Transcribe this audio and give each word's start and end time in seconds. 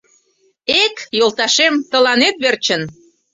Эк, 0.81 0.95
йолташем, 1.17 1.73
тыланет 1.91 2.35
верчын 2.43 2.81